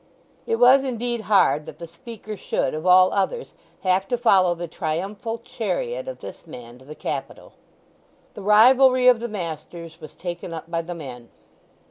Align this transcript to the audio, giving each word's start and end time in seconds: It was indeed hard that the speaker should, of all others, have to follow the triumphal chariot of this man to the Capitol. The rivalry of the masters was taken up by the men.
It 0.47 0.55
was 0.55 0.83
indeed 0.83 1.21
hard 1.21 1.67
that 1.67 1.77
the 1.77 1.87
speaker 1.87 2.35
should, 2.35 2.73
of 2.73 2.87
all 2.87 3.13
others, 3.13 3.53
have 3.81 4.07
to 4.07 4.17
follow 4.17 4.55
the 4.55 4.67
triumphal 4.67 5.37
chariot 5.37 6.07
of 6.07 6.21
this 6.21 6.47
man 6.47 6.79
to 6.79 6.85
the 6.85 6.95
Capitol. 6.95 7.53
The 8.33 8.41
rivalry 8.41 9.07
of 9.07 9.19
the 9.19 9.27
masters 9.27 10.01
was 10.01 10.15
taken 10.15 10.55
up 10.55 10.71
by 10.71 10.81
the 10.81 10.95
men. 10.95 11.29